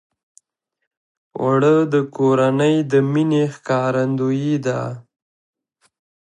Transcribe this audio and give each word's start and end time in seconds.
اوړه 1.39 1.75
د 1.93 1.95
کورنۍ 2.15 2.75
د 2.91 2.93
مینې 3.11 3.43
ښکارندویي 3.55 4.55
ده 4.65 4.79